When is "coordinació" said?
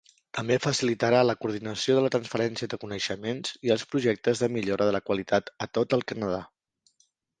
1.43-1.97